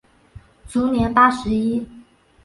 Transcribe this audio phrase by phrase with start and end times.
[0.67, 1.87] 卒年八十一。